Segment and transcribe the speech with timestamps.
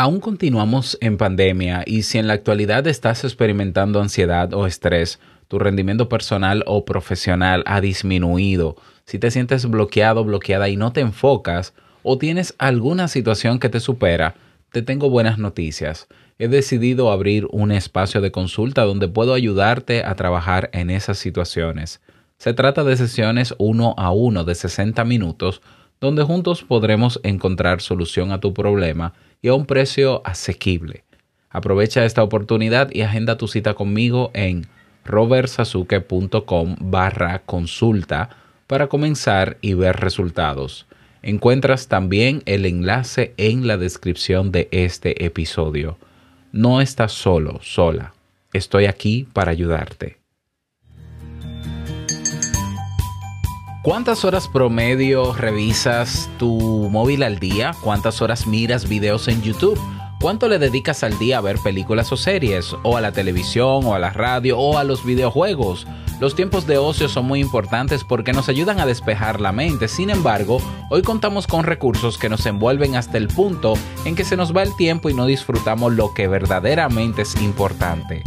[0.00, 5.58] Aún continuamos en pandemia y si en la actualidad estás experimentando ansiedad o estrés, tu
[5.58, 8.76] rendimiento personal o profesional ha disminuido,
[9.06, 11.74] si te sientes bloqueado, bloqueada y no te enfocas,
[12.04, 14.36] o tienes alguna situación que te supera,
[14.70, 16.06] te tengo buenas noticias.
[16.38, 22.00] He decidido abrir un espacio de consulta donde puedo ayudarte a trabajar en esas situaciones.
[22.36, 25.60] Se trata de sesiones uno a uno de 60 minutos
[26.00, 31.04] donde juntos podremos encontrar solución a tu problema y a un precio asequible.
[31.50, 34.66] Aprovecha esta oportunidad y agenda tu cita conmigo en
[35.04, 38.30] robertsazuke.com barra consulta
[38.66, 40.86] para comenzar y ver resultados.
[41.22, 45.98] Encuentras también el enlace en la descripción de este episodio.
[46.52, 48.14] No estás solo, sola.
[48.52, 50.17] Estoy aquí para ayudarte.
[53.82, 57.74] ¿Cuántas horas promedio revisas tu móvil al día?
[57.80, 59.80] ¿Cuántas horas miras videos en YouTube?
[60.20, 62.74] ¿Cuánto le dedicas al día a ver películas o series?
[62.82, 63.84] ¿O a la televisión?
[63.84, 64.58] ¿O a la radio?
[64.58, 65.86] ¿O a los videojuegos?
[66.18, 69.86] Los tiempos de ocio son muy importantes porque nos ayudan a despejar la mente.
[69.86, 73.74] Sin embargo, hoy contamos con recursos que nos envuelven hasta el punto
[74.04, 78.24] en que se nos va el tiempo y no disfrutamos lo que verdaderamente es importante.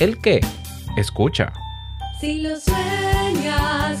[0.00, 0.40] ¿El qué?
[0.96, 1.52] Escucha.
[2.18, 4.00] Si lo sueñas,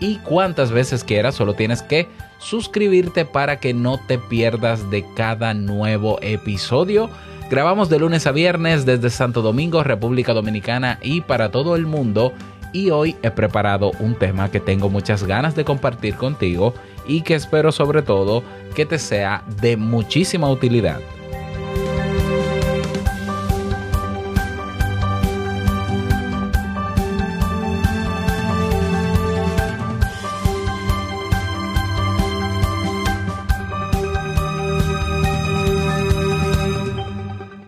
[0.00, 5.54] y cuantas veces quieras, solo tienes que suscribirte para que no te pierdas de cada
[5.54, 7.10] nuevo episodio.
[7.50, 12.32] Grabamos de lunes a viernes desde Santo Domingo, República Dominicana y para todo el mundo.
[12.72, 16.72] Y hoy he preparado un tema que tengo muchas ganas de compartir contigo
[17.06, 18.42] y que espero sobre todo
[18.74, 21.00] que te sea de muchísima utilidad.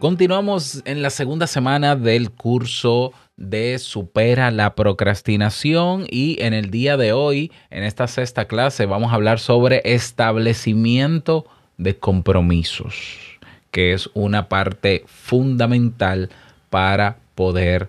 [0.02, 6.96] Continuamos en la segunda semana del curso de Supera la procrastinación y en el día
[6.96, 11.46] de hoy, en esta sexta clase, vamos a hablar sobre establecimiento
[11.78, 13.38] de compromisos,
[13.70, 16.30] que es una parte fundamental
[16.68, 17.88] para poder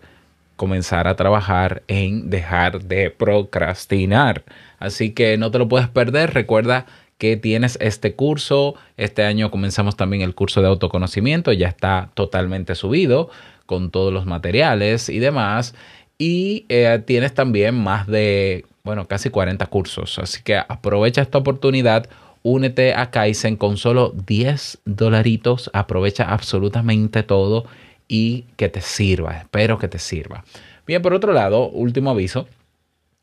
[0.55, 4.43] comenzar a trabajar en dejar de procrastinar.
[4.77, 6.35] Así que no te lo puedes perder.
[6.35, 6.85] Recuerda
[7.23, 8.75] que tienes este curso.
[8.97, 13.29] Este año comenzamos también el curso de autoconocimiento, ya está totalmente subido
[13.65, 15.73] con todos los materiales y demás.
[16.17, 20.19] Y eh, tienes también más de, bueno, casi 40 cursos.
[20.19, 22.09] Así que aprovecha esta oportunidad.
[22.41, 25.71] Únete a Kaizen con solo 10 dolaritos.
[25.71, 27.63] Aprovecha absolutamente todo
[28.09, 29.37] y que te sirva.
[29.37, 30.43] Espero que te sirva.
[30.85, 32.47] Bien, por otro lado, último aviso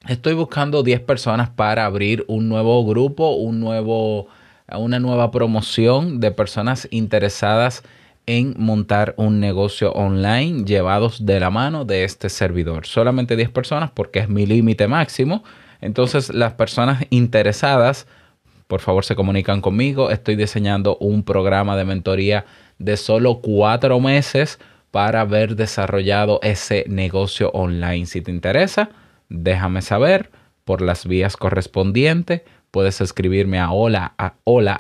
[0.09, 4.29] Estoy buscando 10 personas para abrir un nuevo grupo, un nuevo,
[4.73, 7.83] una nueva promoción de personas interesadas
[8.25, 12.87] en montar un negocio online llevados de la mano de este servidor.
[12.87, 15.45] Solamente 10 personas porque es mi límite máximo.
[15.83, 18.07] Entonces las personas interesadas,
[18.69, 20.11] por favor se comunican conmigo.
[20.11, 22.47] Estoy diseñando un programa de mentoría
[22.79, 24.61] de solo cuatro meses
[24.91, 28.07] para haber desarrollado ese negocio online.
[28.07, 28.91] Si te interesa,
[29.31, 30.31] déjame saber
[30.65, 32.43] por las vías correspondientes.
[32.71, 34.77] Puedes escribirme a hola, a hola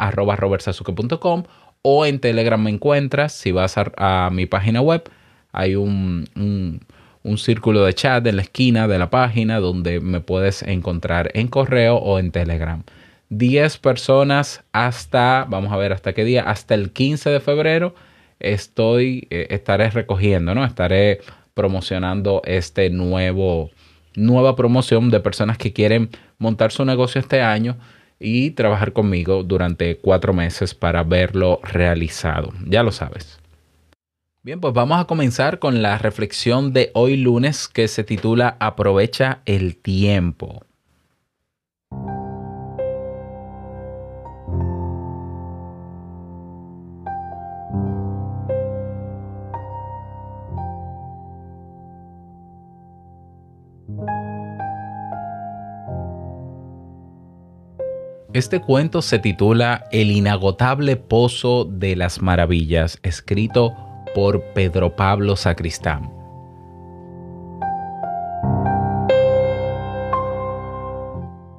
[1.82, 3.32] o en Telegram me encuentras.
[3.32, 5.10] Si vas a, mi página web,
[5.52, 6.28] hay un,
[7.24, 11.48] un, círculo de chat en la esquina de la página donde me puedes encontrar en
[11.48, 12.84] correo o en Telegram.
[13.30, 17.94] 10 personas hasta, vamos a ver hasta qué día, hasta el 15 de febrero
[18.40, 20.64] estoy, eh, estaré recogiendo, ¿no?
[20.64, 21.20] Estaré
[21.54, 23.70] promocionando este nuevo,
[24.14, 27.76] nueva promoción de personas que quieren montar su negocio este año
[28.18, 32.52] y trabajar conmigo durante cuatro meses para verlo realizado.
[32.66, 33.40] Ya lo sabes.
[34.42, 39.42] Bien, pues vamos a comenzar con la reflexión de hoy lunes que se titula Aprovecha
[39.44, 40.64] el tiempo.
[58.32, 63.74] Este cuento se titula El inagotable pozo de las maravillas, escrito
[64.14, 66.12] por Pedro Pablo Sacristán.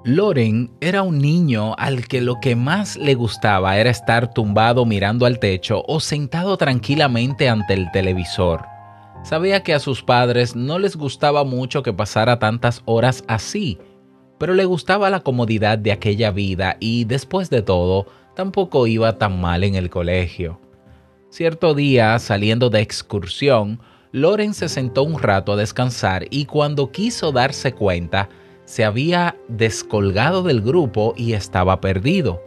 [0.06, 5.26] Loren era un niño al que lo que más le gustaba era estar tumbado mirando
[5.26, 8.66] al techo o sentado tranquilamente ante el televisor.
[9.24, 13.78] Sabía que a sus padres no les gustaba mucho que pasara tantas horas así,
[14.42, 19.40] pero le gustaba la comodidad de aquella vida y después de todo, tampoco iba tan
[19.40, 20.60] mal en el colegio.
[21.30, 23.80] Cierto día, saliendo de excursión,
[24.12, 28.30] Loren se sentó un rato a descansar y cuando quiso darse cuenta,
[28.66, 32.42] se había descolgado del grupo y estaba perdido.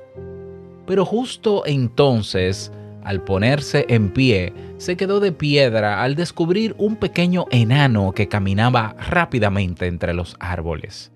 [0.89, 2.73] Pero justo entonces,
[3.05, 8.97] al ponerse en pie, se quedó de piedra al descubrir un pequeño enano que caminaba
[8.99, 11.14] rápidamente entre los árboles.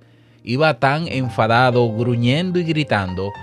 [0.49, 3.35] Iba tan enfadado, gruñendo y gritando,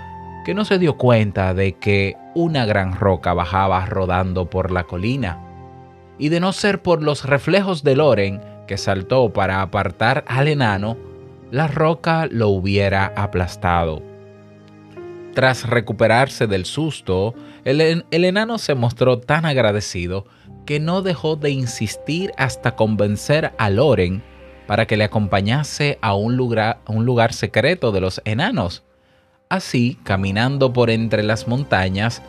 [0.44, 5.38] que no se dio cuenta de que una gran roca bajaba rodando por la colina.
[6.18, 10.96] Y de no ser por los reflejos de Loren, que saltó para apartar al enano,
[11.52, 14.02] la roca lo hubiera aplastado.
[15.32, 20.26] Tras recuperarse del susto, el, el, enano se mostró tan agradecido
[20.64, 24.24] que no dejó de insistir hasta convencer a Loren
[24.66, 28.82] para que le acompañase a un lugar, un lugar secreto de los enanos.
[29.48, 32.22] Así, caminando por entre las montañas,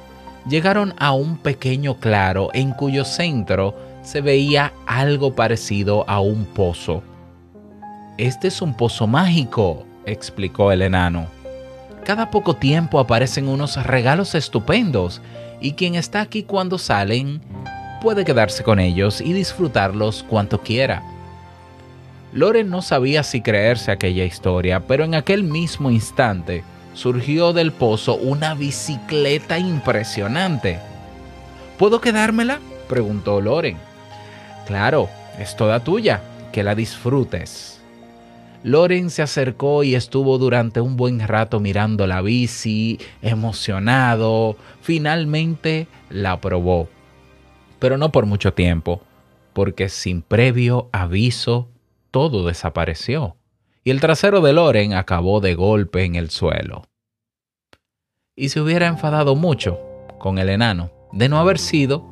[0.47, 7.03] llegaron a un pequeño claro en cuyo centro se veía algo parecido a un pozo.
[8.17, 11.27] Este es un pozo mágico, explicó el enano.
[12.05, 15.21] Cada poco tiempo aparecen unos regalos estupendos
[15.59, 17.41] y quien está aquí cuando salen
[18.01, 21.03] puede quedarse con ellos y disfrutarlos cuanto quiera.
[22.33, 26.63] Loren no sabía si creerse aquella historia, pero en aquel mismo instante
[26.93, 30.79] surgió del pozo una bicicleta impresionante.
[31.77, 32.59] ¿Puedo quedármela?
[32.89, 33.77] preguntó Loren.
[34.65, 35.09] Claro,
[35.39, 36.21] es toda tuya,
[36.51, 37.81] que la disfrutes.
[38.63, 44.57] Loren se acercó y estuvo durante un buen rato mirando la bici, emocionado.
[44.81, 46.89] Finalmente la probó.
[47.79, 49.01] Pero no por mucho tiempo,
[49.53, 51.69] porque sin previo aviso
[52.17, 53.37] todo desapareció
[53.83, 56.81] y el trasero de Loren acabó de golpe en el suelo.
[58.35, 59.79] Y se hubiera enfadado mucho
[60.17, 62.03] con el enano de no haber sido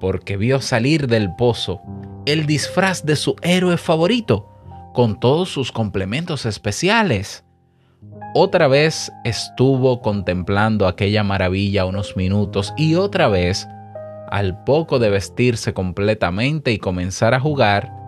[0.00, 1.80] porque vio salir del pozo
[2.26, 4.48] el disfraz de su héroe favorito
[4.92, 7.44] con todos sus complementos especiales.
[8.34, 13.68] Otra vez estuvo contemplando aquella maravilla unos minutos y otra vez,
[14.28, 18.05] al poco de vestirse completamente y comenzar a jugar,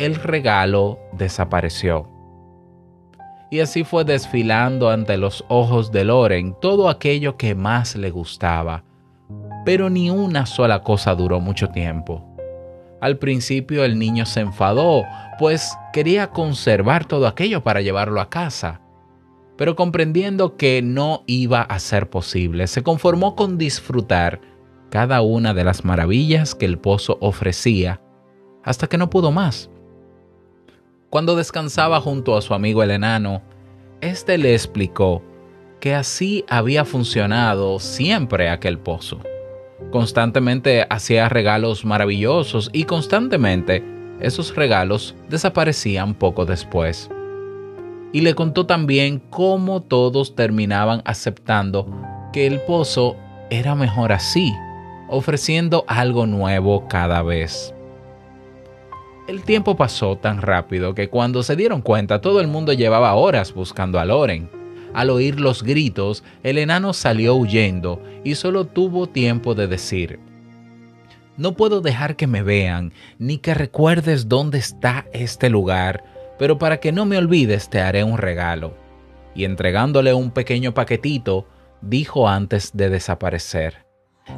[0.00, 2.08] el regalo desapareció.
[3.50, 8.82] Y así fue desfilando ante los ojos de Loren todo aquello que más le gustaba.
[9.66, 12.24] Pero ni una sola cosa duró mucho tiempo.
[13.02, 15.04] Al principio el niño se enfadó,
[15.38, 18.80] pues quería conservar todo aquello para llevarlo a casa.
[19.58, 24.40] Pero comprendiendo que no iba a ser posible, se conformó con disfrutar
[24.88, 28.00] cada una de las maravillas que el pozo ofrecía,
[28.64, 29.70] hasta que no pudo más.
[31.10, 33.42] Cuando descansaba junto a su amigo el enano,
[34.00, 35.22] éste le explicó
[35.80, 39.18] que así había funcionado siempre aquel pozo.
[39.90, 43.82] Constantemente hacía regalos maravillosos y constantemente
[44.20, 47.10] esos regalos desaparecían poco después.
[48.12, 51.88] Y le contó también cómo todos terminaban aceptando
[52.32, 53.16] que el pozo
[53.50, 54.52] era mejor así,
[55.08, 57.74] ofreciendo algo nuevo cada vez.
[59.30, 63.54] El tiempo pasó tan rápido que cuando se dieron cuenta todo el mundo llevaba horas
[63.54, 64.50] buscando a Loren.
[64.92, 70.18] Al oír los gritos, el enano salió huyendo y solo tuvo tiempo de decir,
[71.36, 76.02] No puedo dejar que me vean, ni que recuerdes dónde está este lugar,
[76.36, 78.74] pero para que no me olvides te haré un regalo.
[79.36, 81.46] Y entregándole un pequeño paquetito,
[81.82, 83.89] dijo antes de desaparecer.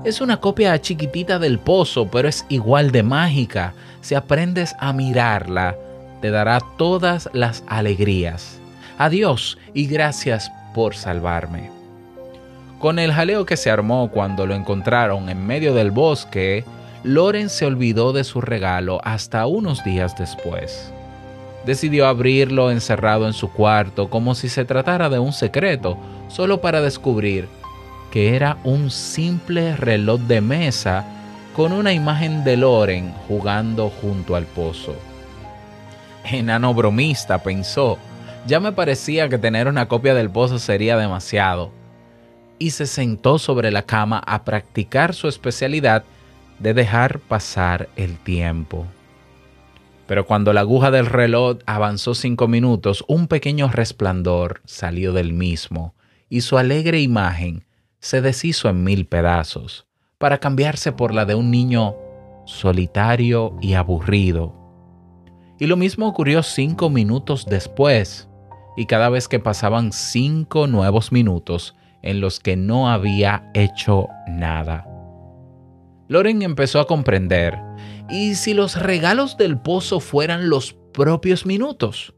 [0.04, 3.74] Es una copia chiquitita del pozo, pero es igual de mágica.
[4.00, 5.76] Si aprendes a mirarla,
[6.20, 8.58] te dará todas las alegrías.
[8.98, 11.70] Adiós y gracias por salvarme.
[12.78, 16.64] Con el jaleo que se armó cuando lo encontraron en medio del bosque,
[17.04, 20.92] Loren se olvidó de su regalo hasta unos días después.
[21.64, 25.96] Decidió abrirlo encerrado en su cuarto como si se tratara de un secreto,
[26.28, 27.48] solo para descubrir
[28.12, 31.06] que era un simple reloj de mesa
[31.56, 34.94] con una imagen de Loren jugando junto al pozo.
[36.22, 37.98] Enano bromista, pensó,
[38.46, 41.72] ya me parecía que tener una copia del pozo sería demasiado.
[42.58, 46.04] Y se sentó sobre la cama a practicar su especialidad
[46.58, 48.86] de dejar pasar el tiempo.
[50.06, 55.94] Pero cuando la aguja del reloj avanzó cinco minutos, un pequeño resplandor salió del mismo,
[56.28, 57.64] y su alegre imagen
[58.02, 59.86] se deshizo en mil pedazos,
[60.18, 61.94] para cambiarse por la de un niño
[62.46, 64.52] solitario y aburrido.
[65.60, 68.28] Y lo mismo ocurrió cinco minutos después,
[68.76, 74.84] y cada vez que pasaban cinco nuevos minutos en los que no había hecho nada.
[76.08, 77.56] Loren empezó a comprender,
[78.10, 82.12] ¿y si los regalos del pozo fueran los propios minutos?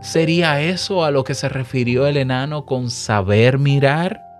[0.00, 4.31] ¿Sería eso a lo que se refirió el enano con saber mirar?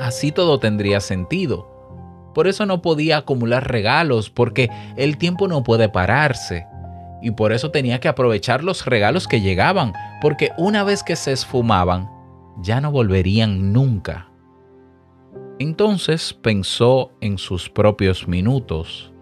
[0.00, 1.68] Así todo tendría sentido.
[2.34, 6.66] Por eso no podía acumular regalos, porque el tiempo no puede pararse
[7.22, 9.92] y por eso tenía que aprovechar los regalos que llegaban,
[10.22, 12.10] porque una vez que se esfumaban,
[12.62, 14.30] ya no volverían nunca.
[15.58, 19.12] Entonces pensó en sus propios minutos,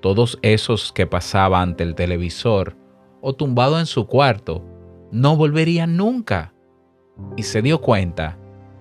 [0.00, 2.76] todos esos que pasaba ante el televisor
[3.20, 4.64] o tumbado en su cuarto,
[5.12, 6.52] no volverían nunca.
[7.36, 8.38] Y se dio cuenta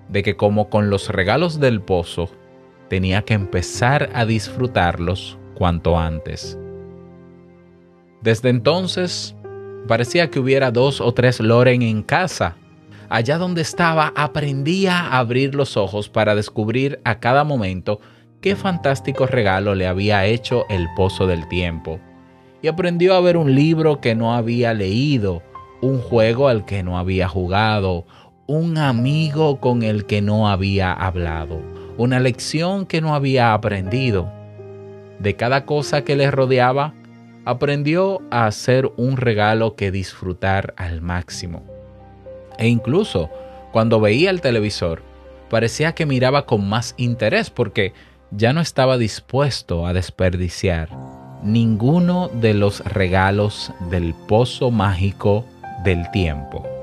[0.09, 2.29] de que como con los regalos del pozo,
[2.89, 6.57] tenía que empezar a disfrutarlos cuanto antes.
[8.21, 9.35] Desde entonces,
[9.88, 12.55] parecía que hubiera dos o tres Loren en casa.
[13.09, 18.00] Allá donde estaba, aprendía a abrir los ojos para descubrir a cada momento
[18.41, 22.00] qué fantástico regalo le había hecho el pozo del tiempo.
[22.62, 25.43] Y aprendió a ver un libro que no había leído,
[25.81, 28.05] un juego al que no había jugado,
[28.47, 31.59] un amigo con el que no había hablado,
[31.97, 34.31] una lección que no había aprendido.
[35.19, 36.93] De cada cosa que le rodeaba,
[37.45, 41.63] aprendió a hacer un regalo que disfrutar al máximo.
[42.57, 43.29] E incluso
[43.71, 45.01] cuando veía el televisor,
[45.49, 47.93] parecía que miraba con más interés porque
[48.31, 50.89] ya no estaba dispuesto a desperdiciar
[51.43, 55.45] ninguno de los regalos del pozo mágico
[55.83, 56.75] del tiempo.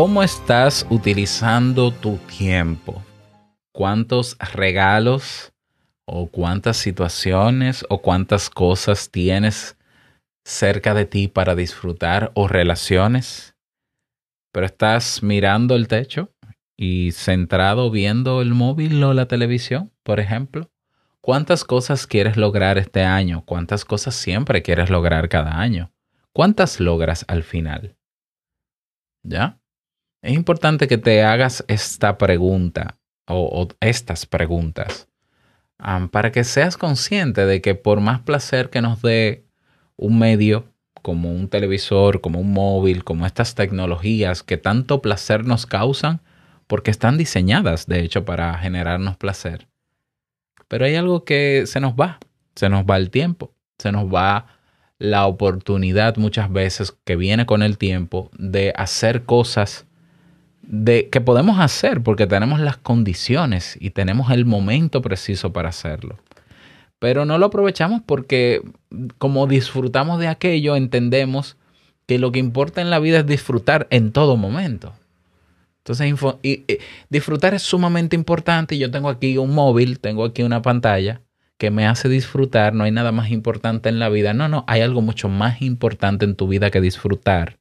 [0.00, 3.02] ¿Cómo estás utilizando tu tiempo?
[3.72, 5.52] ¿Cuántos regalos
[6.06, 9.76] o cuántas situaciones o cuántas cosas tienes
[10.44, 13.56] cerca de ti para disfrutar o relaciones?
[14.52, 16.30] Pero estás mirando el techo
[16.76, 20.70] y centrado viendo el móvil o la televisión, por ejemplo.
[21.20, 23.42] ¿Cuántas cosas quieres lograr este año?
[23.44, 25.90] ¿Cuántas cosas siempre quieres lograr cada año?
[26.32, 27.96] ¿Cuántas logras al final?
[29.24, 29.57] ¿Ya?
[30.20, 35.08] Es importante que te hagas esta pregunta o, estas preguntas
[36.10, 39.44] para que seas consciente de que por más placer que nos dé
[39.96, 40.72] un medio
[41.02, 46.20] como un televisor, como un móvil, como estas tecnologías que tanto placer nos causan,
[46.66, 49.68] porque están diseñadas de hecho para generarnos placer.
[50.66, 52.18] Pero hay algo que se nos va,
[52.56, 54.46] se nos va el tiempo, se nos va
[54.98, 59.86] la oportunidad muchas veces que viene con el tiempo de hacer cosas
[60.68, 66.18] de que podemos hacer porque tenemos las condiciones y tenemos el momento preciso para hacerlo.
[66.98, 68.60] Pero no lo aprovechamos porque
[69.16, 71.56] como disfrutamos de aquello, entendemos
[72.06, 74.92] que lo que importa en la vida es disfrutar en todo momento.
[75.78, 76.14] Entonces,
[77.08, 78.76] disfrutar es sumamente importante.
[78.76, 81.22] Yo tengo aquí un móvil, tengo aquí una pantalla
[81.56, 82.74] que me hace disfrutar.
[82.74, 84.34] No hay nada más importante en la vida.
[84.34, 87.58] No, no, hay algo mucho más importante en tu vida que disfrutar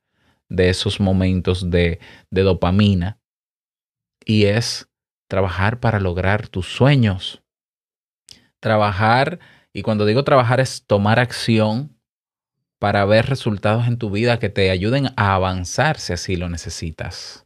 [0.50, 2.00] de esos momentos de,
[2.32, 3.20] dopamina
[4.25, 4.89] y es
[5.30, 7.44] trabajar para lograr tus sueños.
[8.60, 9.39] Trabajar,
[9.74, 11.98] y cuando digo trabajar es tomar acción
[12.80, 17.46] para ver resultados en tu vida que te ayuden a avanzar si así lo necesitas.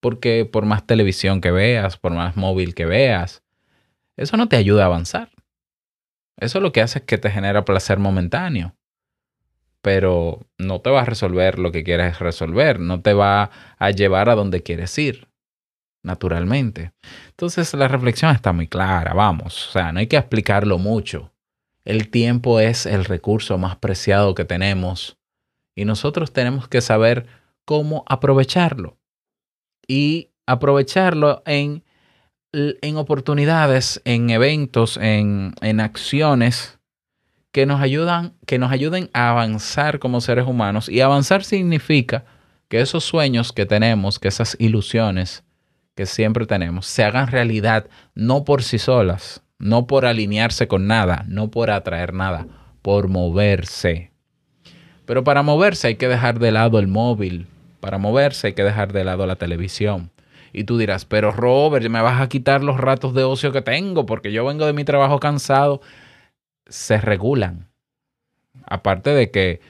[0.00, 3.42] Porque por más televisión que veas, por más móvil que veas,
[4.16, 5.30] eso no te ayuda a avanzar.
[6.38, 8.76] Eso lo que hace es que te genera placer momentáneo.
[9.86, 14.28] Pero no te va a resolver lo que quieres resolver, no te va a llevar
[14.28, 15.28] a donde quieres ir,
[16.02, 16.90] naturalmente.
[17.28, 21.32] Entonces la reflexión está muy clara, vamos, o sea, no hay que explicarlo mucho.
[21.84, 25.18] El tiempo es el recurso más preciado que tenemos
[25.76, 27.28] y nosotros tenemos que saber
[27.64, 28.98] cómo aprovecharlo.
[29.86, 31.84] Y aprovecharlo en
[32.52, 36.75] en oportunidades, en eventos, en, en acciones
[37.56, 40.90] que nos, ayudan, que nos ayuden a avanzar como seres humanos.
[40.90, 42.26] Y avanzar significa
[42.68, 45.42] que esos sueños que tenemos, que esas ilusiones
[45.94, 51.24] que siempre tenemos, se hagan realidad no por sí solas, no por alinearse con nada,
[51.28, 52.46] no por atraer nada,
[52.82, 54.10] por moverse.
[55.06, 57.46] Pero para moverse hay que dejar de lado el móvil,
[57.80, 60.10] para moverse hay que dejar de lado la televisión,
[60.52, 64.04] y tú dirás, pero Robert, me vas a quitar los ratos de ocio que tengo
[64.06, 65.80] porque yo vengo de mi trabajo cansado.
[66.68, 67.68] Se regulan.
[68.66, 69.60] Aparte de que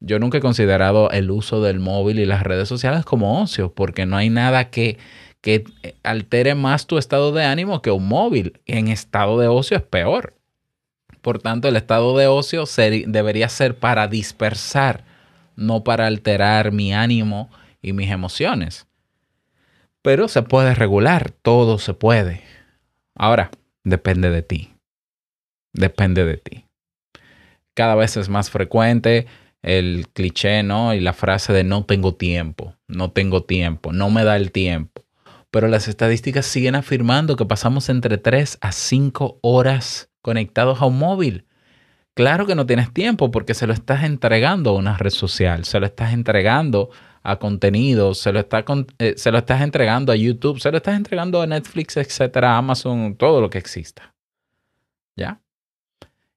[0.00, 4.06] yo nunca he considerado el uso del móvil y las redes sociales como ocio, porque
[4.06, 4.98] no hay nada que,
[5.40, 5.64] que
[6.02, 8.60] altere más tu estado de ánimo que un móvil.
[8.66, 10.34] En estado de ocio es peor.
[11.22, 12.64] Por tanto, el estado de ocio
[13.06, 15.04] debería ser para dispersar,
[15.56, 17.48] no para alterar mi ánimo
[17.80, 18.86] y mis emociones.
[20.02, 22.42] Pero se puede regular, todo se puede.
[23.14, 23.50] Ahora,
[23.84, 24.73] depende de ti.
[25.74, 26.66] Depende de ti.
[27.74, 29.26] Cada vez es más frecuente
[29.62, 30.94] el cliché, ¿no?
[30.94, 35.04] Y la frase de no tengo tiempo, no tengo tiempo, no me da el tiempo.
[35.50, 40.98] Pero las estadísticas siguen afirmando que pasamos entre 3 a 5 horas conectados a un
[40.98, 41.46] móvil.
[42.14, 45.80] Claro que no tienes tiempo porque se lo estás entregando a una red social, se
[45.80, 46.90] lo estás entregando
[47.24, 48.64] a contenido, se lo, está,
[48.98, 53.16] eh, se lo estás entregando a YouTube, se lo estás entregando a Netflix, etcétera, Amazon,
[53.16, 54.14] todo lo que exista.
[55.16, 55.40] ¿Ya?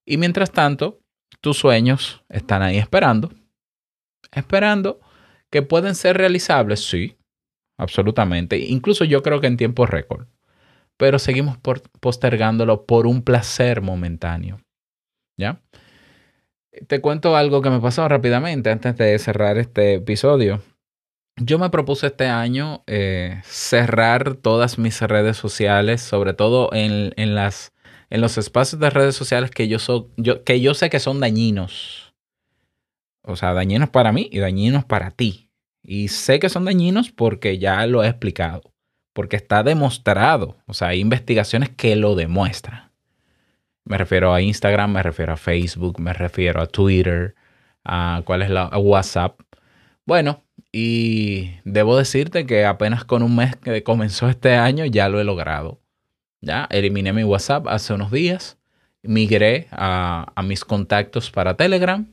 [0.07, 1.01] Y mientras tanto,
[1.41, 3.29] tus sueños están ahí esperando,
[4.31, 5.01] esperando
[5.51, 7.17] que pueden ser realizables, sí,
[7.77, 8.57] absolutamente.
[8.57, 10.27] Incluso yo creo que en tiempo récord.
[10.95, 11.57] Pero seguimos
[11.99, 14.59] postergándolo por un placer momentáneo.
[15.37, 15.61] ¿Ya?
[16.87, 20.61] Te cuento algo que me pasó rápidamente antes de cerrar este episodio.
[21.39, 27.73] Yo me propuse este año eh, cerrar todas mis redes sociales, sobre todo en, las,
[28.09, 29.77] en los espacios de redes sociales que yo,
[30.17, 32.13] yo, que yo sé que son dañinos.
[33.23, 35.49] O sea, dañinos para mí y dañinos para ti.
[35.83, 38.73] Y sé que son dañinos porque ya lo he explicado,
[39.13, 40.57] porque está demostrado.
[40.65, 42.91] O sea, hay investigaciones que lo demuestran.
[43.83, 47.35] Me refiero a Instagram, me refiero a Facebook, me refiero a Twitter,
[47.85, 49.39] a cuál es la a WhatsApp.
[50.05, 55.19] Bueno, y debo decirte que apenas con un mes que comenzó este año ya lo
[55.19, 55.79] he logrado.
[56.47, 58.57] Ya eliminé mi WhatsApp hace unos días,
[59.03, 62.07] migré a, mis contactos para Telegram.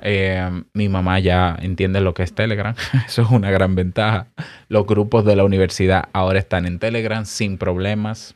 [0.00, 2.74] Eh, mi mamá ya entiende lo que es Telegram,
[3.06, 4.28] eso es una gran ventaja.
[4.68, 8.34] Los grupos de la universidad ahora están en Telegram sin problemas.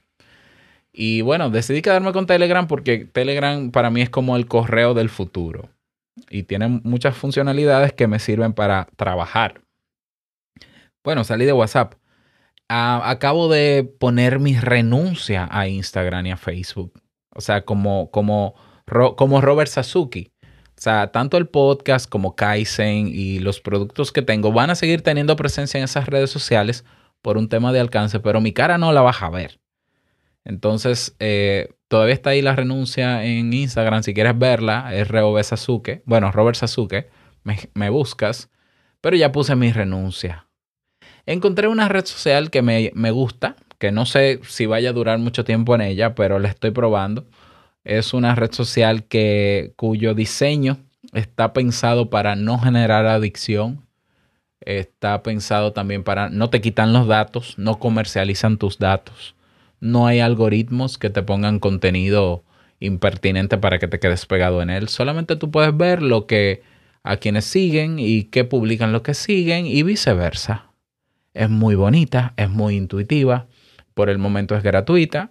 [0.92, 5.08] Y bueno, decidí quedarme con Telegram porque Telegram para mí es como el correo del
[5.08, 5.70] futuro
[6.28, 9.62] y tiene muchas funcionalidades que me sirven para trabajar.
[11.02, 11.94] Bueno, salí de WhatsApp.
[12.68, 17.00] Acabo de poner mi renuncia a Instagram y a Facebook.
[17.34, 18.54] O sea, como, como,
[19.16, 20.32] como Robert Sasuki.
[20.42, 25.02] O sea, tanto el podcast como Kaizen y los productos que tengo van a seguir
[25.02, 26.84] teniendo presencia en esas redes sociales
[27.20, 29.60] por un tema de alcance, pero mi cara no la vas a ver.
[30.44, 34.02] Entonces, eh, todavía está ahí la renuncia en Instagram.
[34.02, 36.02] Si quieres verla, es Robert Sasuke.
[36.06, 37.10] Bueno, Robert Sasuke,
[37.74, 38.50] me, buscas.
[39.00, 40.47] Pero ya puse mi renuncia.
[41.28, 45.18] Encontré una red social que me, me, gusta, que no sé si vaya a durar
[45.18, 47.26] mucho tiempo en ella, pero la estoy probando.
[47.84, 50.78] Es una red social que, cuyo diseño
[51.12, 53.86] está pensado para no generar adicción.
[54.60, 59.34] Está pensado también para no te quitan los datos, no comercializan tus datos
[59.80, 62.44] no hay algoritmos que te pongan contenido
[62.80, 64.88] impertinente para que te quedes pegado en él.
[64.88, 66.62] Solamente tú puedes ver lo que
[67.02, 70.67] a quienes siguen y qué publican lo que siguen y viceversa.
[71.38, 73.46] Es muy bonita, es muy intuitiva.
[73.94, 75.30] Por el momento es gratuita.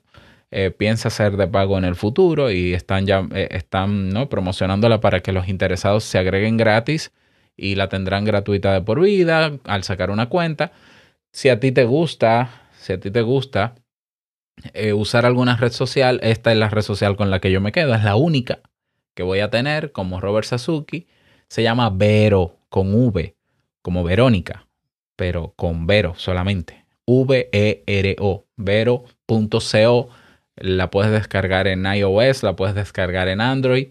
[0.51, 4.29] Eh, piensa ser de pago en el futuro y están ya eh, están ¿no?
[4.29, 7.11] promocionándola para que los interesados se agreguen gratis
[7.57, 10.71] y la tendrán gratuita de por vida al sacar una cuenta.
[11.33, 13.75] Si a ti te gusta si a ti te gusta
[14.73, 17.73] eh, usar alguna red social, esta es la red social con la que yo me
[17.73, 18.61] quedo, es la única
[19.13, 21.07] que voy a tener como Robert Sasuki.
[21.49, 23.35] Se llama Vero, con V,
[23.81, 24.66] como Verónica,
[25.17, 26.85] pero con Vero solamente.
[27.05, 30.09] V-E-R-O, vero.co.
[30.55, 33.89] La puedes descargar en iOS, la puedes descargar en Android.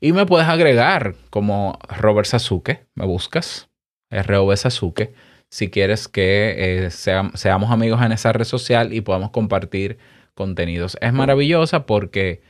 [0.00, 3.68] Y me puedes agregar como Robert Sasuke, me buscas,
[4.10, 5.12] R-O-B Sasuke,
[5.50, 9.98] si quieres que eh, seamos amigos en esa red social y podamos compartir
[10.34, 10.96] contenidos.
[11.00, 12.42] Es maravillosa porque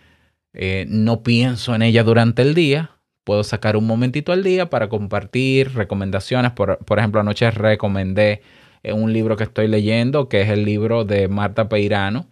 [0.53, 2.98] eh, no pienso en ella durante el día.
[3.29, 6.53] Puedo sacar un momentito al día para compartir recomendaciones.
[6.53, 8.41] Por, ejemplo, anoche recomendé
[8.83, 12.31] eh, un libro que estoy leyendo, que es el libro de Marta Peirano,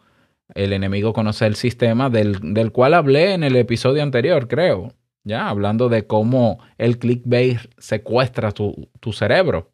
[0.54, 4.94] El enemigo conoce el sistema, del, del cual hablé en el episodio anterior, creo.
[5.22, 9.72] Ya, hablando de cómo el clickbait secuestra tu, tu cerebro.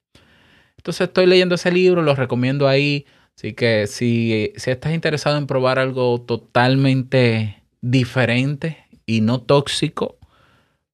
[0.77, 3.07] Entonces estoy leyendo ese libro, lo recomiendo ahí.
[3.37, 10.19] Así que si, si estás interesado en probar algo totalmente diferente y no tóxico,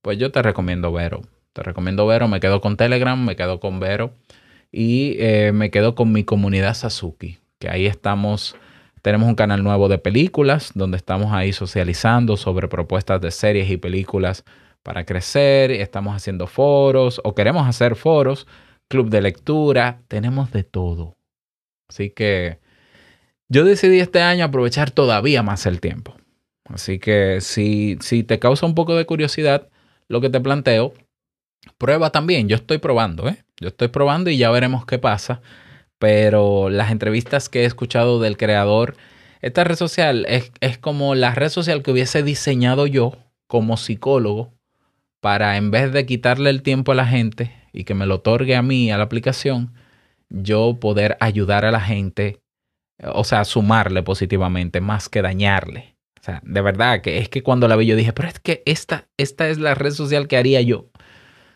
[0.08, 1.20] pues yo te recomiendo Vero.
[1.52, 4.14] Te recomiendo Vero, me quedo con Telegram, me quedo con Vero
[4.72, 8.56] y eh, me quedo con mi comunidad Sasuki, que ahí estamos,
[9.02, 13.76] tenemos un canal nuevo de películas donde estamos ahí socializando sobre propuestas de series y
[13.76, 14.46] películas
[14.82, 18.46] para crecer, estamos haciendo foros o queremos hacer foros,
[18.88, 21.18] club de lectura, tenemos de todo.
[21.86, 22.60] Así que
[23.50, 26.16] yo decidí este año aprovechar todavía más el tiempo.
[26.64, 29.68] Así que si, si te causa un poco de curiosidad
[30.08, 30.94] lo que te planteo,
[31.76, 32.48] prueba también.
[32.48, 33.44] Yo estoy probando, ¿eh?
[33.60, 35.40] Yo estoy probando y ya veremos qué pasa.
[35.98, 38.96] Pero las entrevistas que he escuchado del creador,
[39.40, 43.16] esta red social es, es como la red social que hubiese diseñado yo
[43.46, 44.52] como psicólogo
[45.20, 48.56] para en vez de quitarle el tiempo a la gente y que me lo otorgue
[48.56, 49.74] a mí, a la aplicación,
[50.30, 52.40] yo poder ayudar a la gente,
[53.02, 55.97] o sea, sumarle positivamente más que dañarle.
[56.42, 59.48] De verdad que es que cuando la vi yo dije, pero es que esta, esta
[59.48, 60.86] es la red social que haría yo.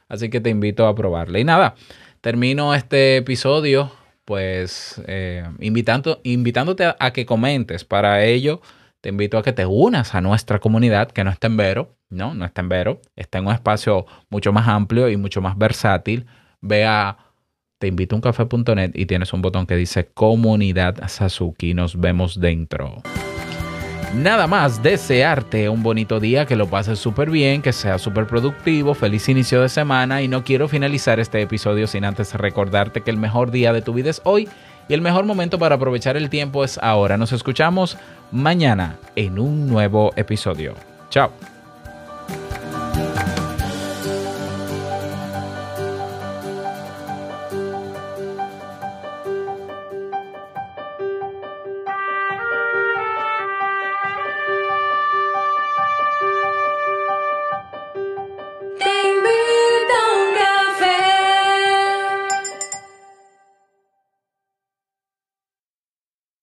[0.09, 1.39] Así que te invito a probarla.
[1.39, 1.75] Y nada,
[2.21, 3.91] termino este episodio
[4.25, 7.85] pues eh, invitando, invitándote a, que comentes.
[7.85, 8.61] Para ello,
[9.01, 12.35] te invito a que te unas a nuestra comunidad, que no está en Vero, no,
[12.35, 16.27] no está en Vero, está en un espacio mucho más amplio y mucho más versátil.
[16.61, 17.19] Ve a
[17.79, 21.75] te invito a café.net y tienes un botón que dice Comunidad Sasuki.
[21.75, 23.03] Nos vemos dentro.
[24.15, 28.93] Nada más, desearte un bonito día, que lo pases súper bien, que sea súper productivo,
[28.93, 33.17] feliz inicio de semana y no quiero finalizar este episodio sin antes recordarte que el
[33.17, 34.51] mejor día de tu vida es hoy
[34.87, 37.17] y el mejor momento para aprovechar el tiempo es ahora.
[37.17, 37.97] Nos escuchamos
[38.31, 40.75] mañana en un nuevo episodio.
[41.09, 41.33] Chao.